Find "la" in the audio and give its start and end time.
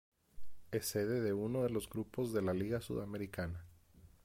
2.41-2.55